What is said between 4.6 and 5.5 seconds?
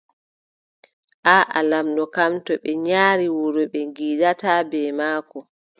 bee maako.